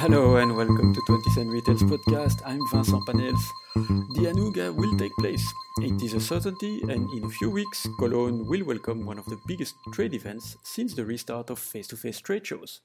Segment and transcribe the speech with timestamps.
[0.00, 2.40] Hello and welcome to 20 Cent Retails podcast.
[2.46, 3.52] I'm Vincent Panels.
[3.74, 5.44] The Anuga will take place.
[5.78, 9.40] It is a certainty, and in a few weeks, Cologne will welcome one of the
[9.48, 12.80] biggest trade events since the restart of face to face trade shows.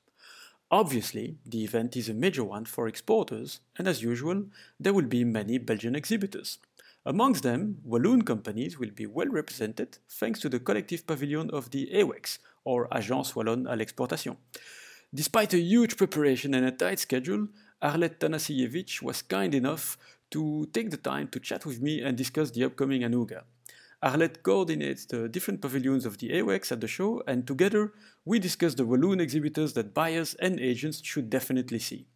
[0.72, 4.46] Obviously, the event is a major one for exporters, and as usual,
[4.80, 6.58] there will be many Belgian exhibitors.
[7.06, 11.92] Amongst them, Walloon companies will be well represented thanks to the collective pavilion of the
[11.94, 14.36] AWEX, or Agence Wallonne à l'Exportation.
[15.16, 17.48] Despite a huge preparation and a tight schedule,
[17.84, 19.96] Arlette Tanasievich was kind enough
[20.32, 23.44] to take the time to chat with me and discuss the upcoming Anuga.
[24.04, 27.94] Arlette coordinates the different pavilions of the AWEX at the show, and together
[28.26, 32.08] we discuss the Walloon exhibitors that buyers and agents should definitely see.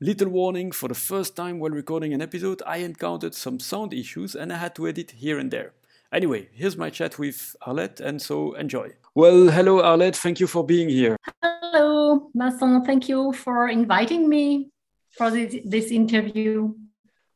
[0.00, 4.36] Little warning for the first time while recording an episode, I encountered some sound issues
[4.36, 5.72] and I had to edit here and there.
[6.12, 8.92] Anyway, here's my chat with Arlette, and so enjoy.
[9.16, 10.16] Well, hello, Arlette.
[10.16, 11.16] Thank you for being here.
[11.72, 12.84] Hello, Masson.
[12.84, 14.70] Thank you for inviting me
[15.16, 16.74] for this, this interview.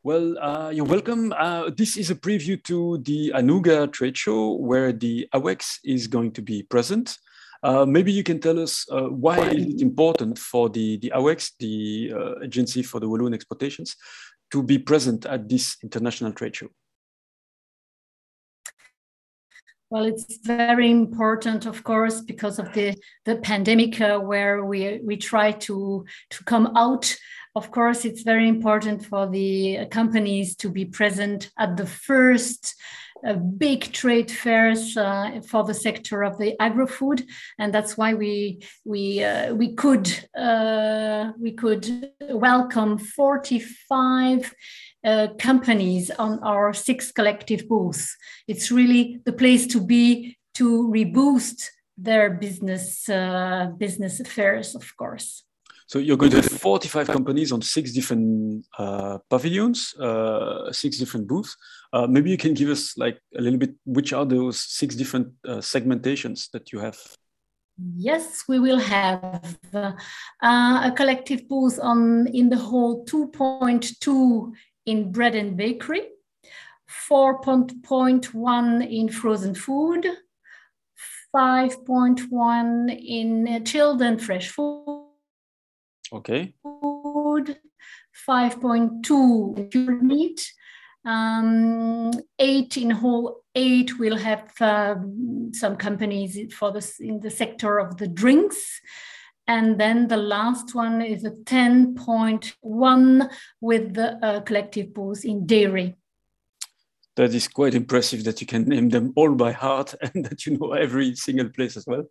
[0.03, 1.33] Well, uh, you're welcome.
[1.33, 6.33] Uh, this is a preview to the Anuga trade show where the AWEX is going
[6.33, 7.17] to be present.
[7.63, 11.53] Uh, maybe you can tell us uh, why is it important for the, the AWEX,
[11.61, 13.95] the uh, Agency for the Walloon Exportations,
[14.51, 16.67] to be present at this international trade show?
[19.91, 25.17] Well, it's very important, of course, because of the, the pandemic uh, where we, we
[25.17, 27.15] try to, to come out.
[27.55, 32.75] Of course, it's very important for the companies to be present at the first
[33.25, 37.25] uh, big trade fairs uh, for the sector of the agro-food,
[37.59, 44.53] and that's why we we uh, we could uh, we could welcome 45
[45.05, 48.17] uh, companies on our six collective booths.
[48.49, 55.45] It's really the place to be to reboost their business uh, business affairs, of course.
[55.87, 61.29] So you're going to have 45 companies on six different uh, pavilions, uh, six different
[61.29, 61.55] booths.
[61.93, 65.29] Uh, maybe you can give us like a little bit which are those six different
[65.45, 66.97] segmentations that you have
[67.97, 69.93] Yes, we will have uh,
[70.41, 74.53] a collective booth on in the hall 2.2
[74.87, 76.03] in bread and bakery,
[77.09, 80.07] 4.1 in frozen food,
[81.35, 85.09] 5.1 in chilled and fresh food.
[86.13, 86.55] Okay.
[86.63, 87.59] Food,
[88.29, 90.53] 5.2 in cured meat,
[91.05, 94.97] um, eight in whole eight will have uh,
[95.53, 98.81] some companies for this in the sector of the drinks
[99.47, 105.95] and then the last one is a 10.1 with the uh, collective booth in dairy.
[107.17, 110.59] That is quite impressive that you can name them all by heart and that you
[110.59, 112.07] know every single place as well.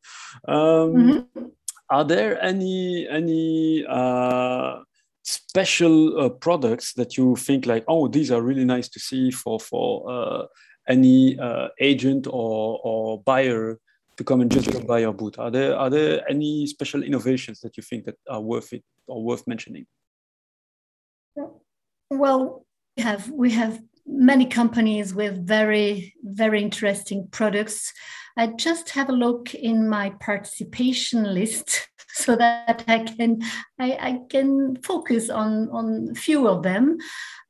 [0.47, 1.45] Um, mm-hmm.
[1.89, 4.79] Are there any any uh,
[5.23, 9.59] special uh, products that you think like, oh, these are really nice to see for
[9.59, 10.45] for uh,
[10.88, 13.79] any uh, agent or or buyer
[14.18, 15.40] to come and just buy your boot?
[15.40, 19.24] Are there are there any special innovations that you think that are worth it or
[19.24, 19.85] worth mentioning?
[22.09, 22.66] Well,
[22.97, 27.91] we have we have many companies with very very interesting products.
[28.38, 33.41] I just have a look in my participation list so that I can
[33.80, 36.97] I, I can focus on on a few of them.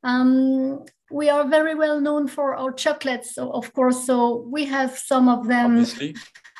[0.02, 4.06] Um, we are very well known for our chocolates, of course.
[4.06, 5.72] So we have some of them.
[5.78, 6.16] Obviously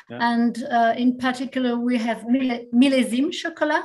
[0.09, 3.83] and uh, in particular, we have Millésime Chocolat,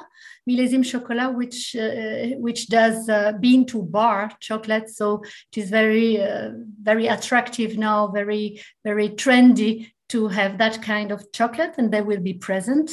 [0.48, 4.90] Millésime Chocolat, which uh, which does uh, bean to bar chocolate.
[4.90, 5.22] So
[5.52, 6.50] it is very uh,
[6.82, 12.20] very attractive now, very very trendy to have that kind of chocolate, and they will
[12.20, 12.90] be present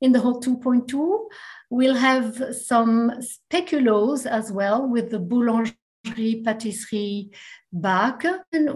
[0.00, 1.26] in the whole 2.2.
[1.70, 7.30] We'll have some speculoos as well with the boulangerie pâtisserie
[7.72, 8.24] back.
[8.52, 8.68] And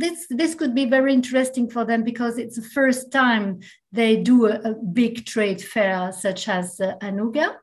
[0.00, 3.60] this, this could be very interesting for them because it's the first time
[3.92, 7.56] they do a, a big trade fair such as uh, Anuga.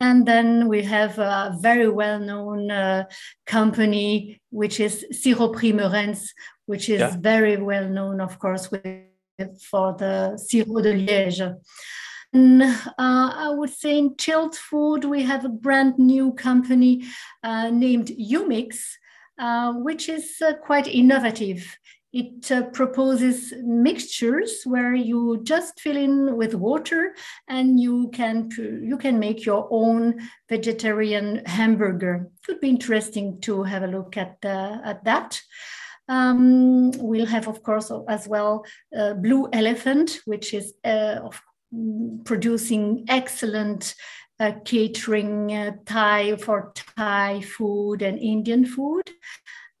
[0.00, 3.04] And then we have a very well known uh,
[3.46, 6.34] company, which is Siroperie Meurens,
[6.66, 7.16] which is yeah.
[7.20, 8.84] very well known, of course, with,
[9.70, 11.54] for the Sirop de Liège.
[12.32, 17.04] And, uh, I would say in chilled food, we have a brand new company
[17.44, 18.96] uh, named Umix,
[19.42, 21.76] uh, which is uh, quite innovative.
[22.12, 27.16] It uh, proposes mixtures where you just fill in with water
[27.48, 32.30] and you can you can make your own vegetarian hamburger.
[32.36, 35.40] It could be interesting to have a look at uh, at that.
[36.08, 41.40] Um, we'll have, of course, as well, Blue Elephant, which is of
[42.24, 43.94] producing excellent
[44.40, 49.10] uh, catering uh, Thai for Thai food and Indian food.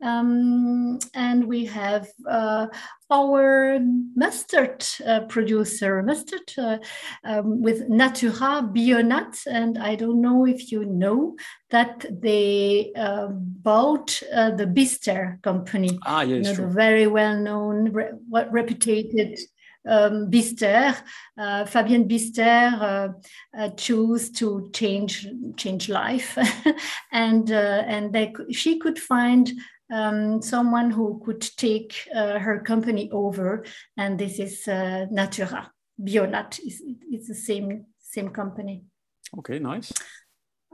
[0.02, 2.66] Um, and we have uh,
[3.08, 3.78] our
[4.16, 6.78] mustard uh, producer, mustard uh,
[7.22, 9.46] um, with Natura Bionat.
[9.46, 11.36] And I don't know if you know
[11.70, 17.92] that they uh, bought uh, the Bister company, ah, yes, you know, very well known,
[17.92, 18.10] re-
[18.50, 19.38] reputed
[19.88, 20.94] um, Bister,
[21.38, 23.08] uh, Fabienne Bister uh,
[23.58, 25.26] uh, chose to change
[25.56, 26.38] change life,
[27.12, 29.52] and uh, and they, she could find
[29.92, 33.64] um, someone who could take uh, her company over,
[33.96, 35.70] and this is uh, Natura.
[36.00, 38.84] Bionat is it's the same same company.
[39.38, 39.92] Okay, nice.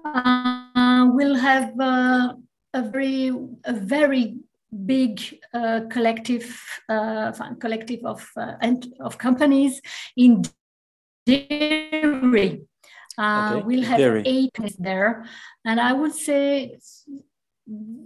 [0.05, 2.34] Uh, we'll have uh,
[2.75, 3.28] a very
[3.64, 4.37] a very
[4.87, 5.20] big
[5.55, 9.81] uh, collective uh, collective of and of companies
[10.17, 10.43] in
[11.26, 12.62] dairy.
[13.20, 13.62] Okay.
[13.62, 14.23] We'll have dairy.
[14.26, 15.25] eight there,
[15.65, 16.79] and I would say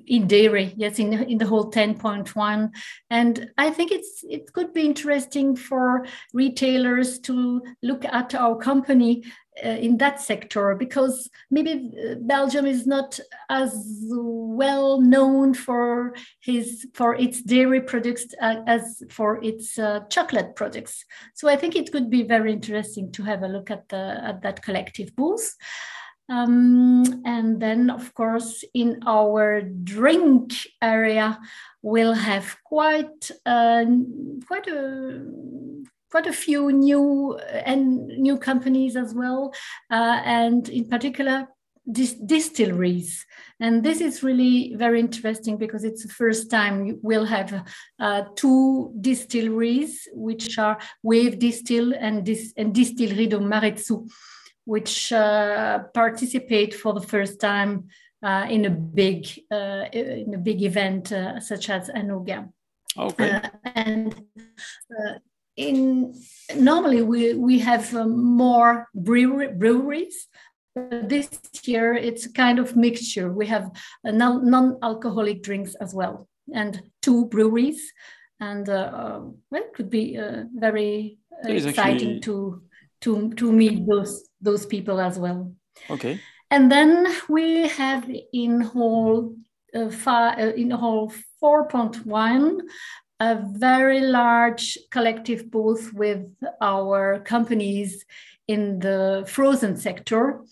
[0.07, 2.71] in dairy yes in, in the whole 10.1
[3.11, 9.23] and i think it's it could be interesting for retailers to look at our company
[9.65, 13.21] uh, in that sector because maybe uh, belgium is not
[13.51, 13.73] as
[14.09, 21.05] well known for his for its dairy products uh, as for its uh, chocolate products.
[21.35, 24.43] So i think it could be very interesting to have a look at the at
[24.43, 25.55] that collective booth.
[26.29, 31.39] Um, and then, of course, in our drink area,
[31.83, 33.85] we'll have quite uh,
[34.47, 35.27] quite a
[36.13, 37.37] quite a few new
[37.73, 39.53] and new companies as well,
[39.91, 41.49] uh, and in particular
[41.91, 43.27] dis- distilleries.
[43.59, 47.51] And this is really very interesting because it's the first time we'll have
[47.99, 54.09] uh, two distilleries, which are Wave Distill and, Dis- and Distillerie de Maredsous
[54.65, 57.89] which uh, participate for the first time
[58.23, 62.49] uh, in a big uh, in a big event uh, such as Anuga.
[62.97, 63.31] Okay.
[63.31, 64.15] Uh, and
[64.45, 65.15] uh,
[65.57, 66.15] in
[66.57, 70.29] normally we we have um, more brewery, breweries.
[70.75, 71.29] This
[71.65, 73.31] year it's a kind of mixture.
[73.31, 73.71] We have
[74.07, 77.93] uh, non-alcoholic drinks as well, and two breweries,
[78.41, 80.19] and well, it could be
[80.55, 82.21] very exciting actually...
[82.21, 82.63] to
[83.03, 85.53] to to meet those those people as well.
[85.91, 86.21] Okay.
[86.51, 89.35] And then we have in hall
[89.75, 91.11] uh, five, uh, in hall
[91.43, 92.61] 4.1
[93.23, 96.27] a very large collective booth with
[96.61, 98.05] our companies
[98.49, 100.43] in the frozen sector,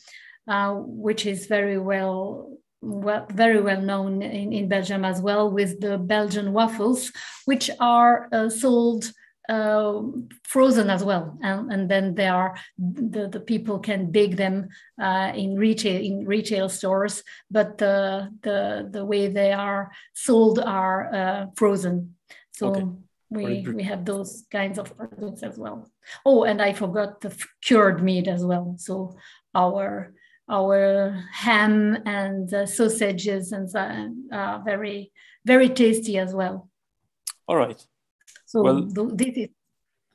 [0.46, 0.74] uh,
[1.06, 5.98] which is very well well, very well known in, in Belgium as well, with the
[5.98, 7.12] Belgian waffles,
[7.44, 9.12] which are uh, sold
[9.50, 10.00] uh,
[10.44, 14.68] frozen as well, and, and then they are the, the people can bake them
[15.02, 21.12] uh, in retail in retail stores, but the the the way they are sold are
[21.12, 22.14] uh, frozen.
[22.60, 22.66] So.
[22.68, 22.86] Okay.
[23.32, 25.88] We, we have those kinds of products as well.
[26.26, 27.30] Oh, and I forgot the
[27.62, 28.74] cured meat as well.
[28.76, 29.14] So
[29.54, 30.12] our
[30.50, 35.12] our ham and uh, sausages and uh, are very
[35.44, 36.68] very tasty as well.
[37.46, 37.80] All right.
[38.46, 38.80] So well,
[39.14, 39.48] this is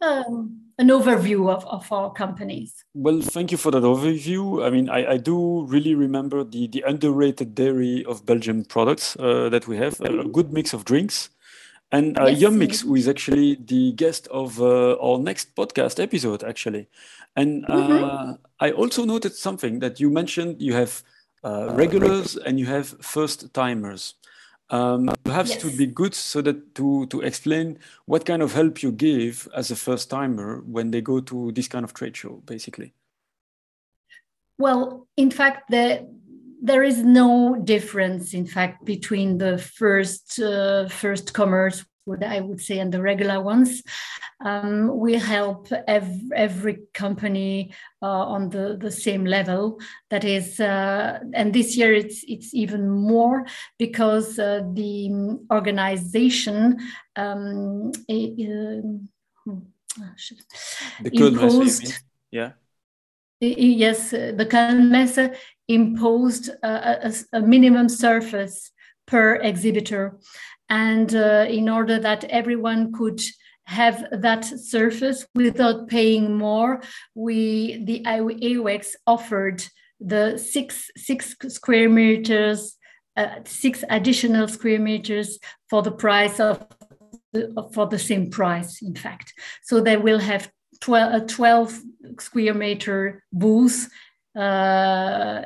[0.01, 2.83] um, an overview of, of our companies.
[2.93, 4.65] Well, thank you for that overview.
[4.65, 9.49] I mean, I, I do really remember the, the underrated dairy of Belgian products uh,
[9.49, 11.29] that we have, a, good mix of drinks.
[11.91, 16.43] And uh, yes, Yum who is actually the guest of uh, our next podcast episode,
[16.43, 16.87] actually.
[17.35, 18.31] And uh, mm-hmm.
[18.59, 21.03] I also noted something that you mentioned you have
[21.43, 24.15] uh, regulars and you have first timers.
[24.71, 25.59] Um, perhaps yes.
[25.59, 29.47] it would be good so that to to explain what kind of help you give
[29.55, 32.93] as a first timer when they go to this kind of trade show, basically.
[34.57, 36.07] Well, in fact, the,
[36.65, 42.61] there is no difference, in fact, between the first uh, first comers what I would
[42.61, 43.83] say, and the regular ones.
[44.43, 49.79] Um, we help ev- every company uh, on the, the same level.
[50.11, 53.45] That is, uh, and this year it's it's even more
[53.79, 56.79] because uh, the organization
[57.15, 58.99] um, the
[61.11, 61.93] imposed.
[62.31, 62.51] Yeah.
[63.39, 65.35] Yes, the Kölnmesse
[65.67, 68.71] imposed a, a, a minimum surface
[69.07, 70.17] per exhibitor
[70.69, 73.21] and uh, in order that everyone could
[73.65, 76.81] have that surface without paying more,
[77.13, 79.63] we the AWEX offered
[79.99, 82.77] the six six square meters,
[83.17, 85.39] uh, six additional square meters
[85.69, 86.65] for the price of
[87.73, 89.33] for the same price, in fact.
[89.63, 91.81] So they will have 12, a 12
[92.19, 93.89] square meter booth
[94.35, 95.43] uh,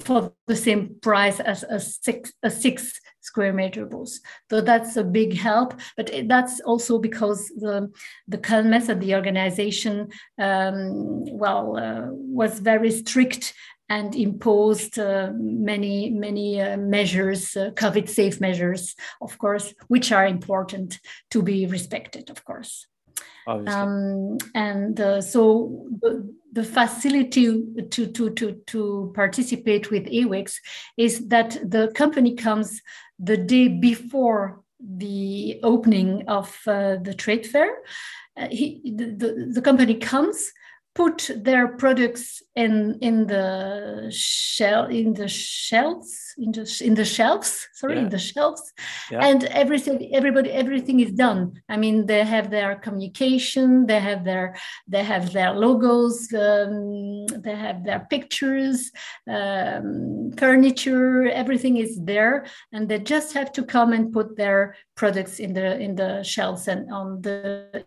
[0.00, 4.18] for the same price as a six a six square meter booth.
[4.50, 5.74] So that's a big help.
[5.96, 7.92] But that's also because the
[8.26, 13.54] the Kölnmesse the organization, um, well, uh, was very strict
[13.90, 20.26] and imposed uh, many many uh, measures, uh, COVID safe measures, of course, which are
[20.26, 20.98] important
[21.30, 22.86] to be respected, of course.
[23.48, 27.46] Um, and uh, so the, the, facility
[27.90, 30.56] to, to, to, to participate with AWEX
[30.98, 32.82] is that the company comes
[33.18, 37.70] the day before the opening of uh, the trade fair.
[38.36, 40.52] Uh, he, the, the, the company comes
[40.98, 47.68] put their products in in the shell in the shelves in the in the shelves
[47.72, 48.02] sorry yeah.
[48.02, 48.64] in the shelves
[49.12, 49.24] yeah.
[49.28, 54.46] and everything everybody everything is done i mean they have their communication they have their
[54.88, 58.90] they have their logos um, they have their pictures
[59.30, 65.38] um, furniture everything is there and they just have to come and put their products
[65.38, 67.84] in the in the shelves and on the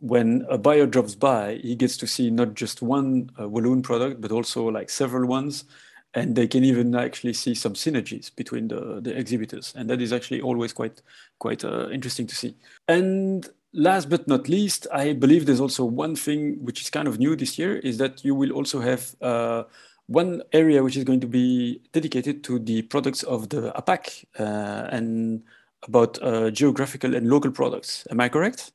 [0.02, 4.20] when a buyer drops by, he gets to see not just one uh, Walloon product,
[4.20, 5.66] but also like several ones.
[6.14, 9.74] And they can even actually see some synergies between the, the exhibitors.
[9.78, 11.02] And that is actually always quite,
[11.40, 12.56] quite uh, interesting to see.
[12.88, 17.20] And last but not least, I believe there's also one thing which is kind of
[17.20, 19.64] new this year is that you will also have uh,
[20.08, 24.90] one area which is going to be dedicated to the products of the APAQ uh,
[24.92, 25.44] and
[25.88, 28.06] about uh, geographical and local products.
[28.10, 28.74] Am I correct?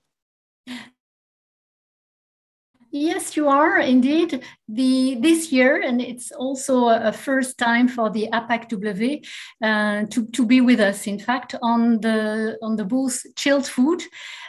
[2.99, 4.43] Yes, you are indeed.
[4.69, 9.21] The this year, and it's also a first time for the APAQ-W
[9.63, 11.07] uh, to, to be with us.
[11.07, 14.03] In fact, on the on the booth, chilled food.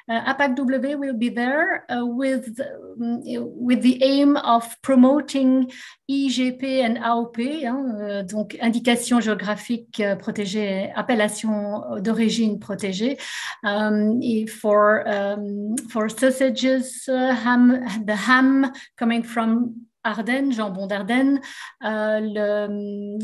[0.09, 5.69] Uh, APAQ-W will be there uh, with um, with the aim of promoting
[6.09, 13.17] IGP and AOP, hein, euh, donc indication géographique euh, protégée, appellation d'origine protégée,
[13.63, 19.75] um, for um, for sausages, uh, ham, the ham coming from
[20.07, 21.41] Ardennes, jambon d'Ardennes,
[21.81, 23.17] uh, le,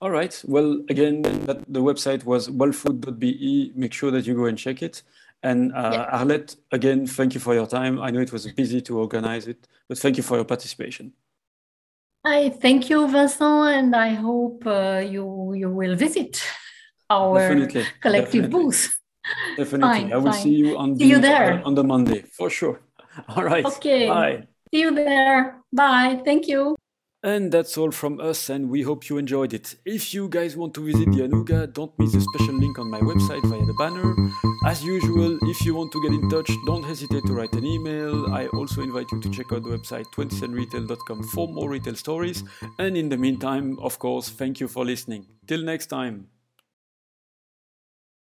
[0.00, 0.42] All right.
[0.46, 3.72] Well, again, that, the website was wellfood.be.
[3.74, 5.02] Make sure that you go and check it.
[5.42, 6.18] And uh, yeah.
[6.18, 8.00] Arlette, again, thank you for your time.
[8.00, 11.12] I know it was busy to organize it, but thank you for your participation.
[12.24, 16.42] I thank you, Vincent, and I hope you you will visit
[17.10, 18.64] our definitely, collective definitely.
[18.64, 18.98] booth.
[19.56, 20.00] Definitely.
[20.00, 20.42] Fine, I will fine.
[20.42, 21.54] see you on see the, you there.
[21.54, 22.80] Uh, on the Monday for sure.
[23.28, 23.64] All right.
[23.64, 24.08] Okay.
[24.08, 24.46] Bye.
[24.72, 25.60] See you there.
[25.72, 26.20] Bye.
[26.24, 26.76] Thank you.
[27.22, 29.76] And that's all from us, and we hope you enjoyed it.
[29.86, 33.00] If you guys want to visit the Anuga, don't miss the special link on my
[33.00, 34.14] website via the banner.
[34.66, 38.30] As usual, if you want to get in touch, don't hesitate to write an email.
[38.30, 42.44] I also invite you to check out the website 20centretail.com for more retail stories.
[42.78, 45.24] And in the meantime, of course, thank you for listening.
[45.46, 46.28] Till next time.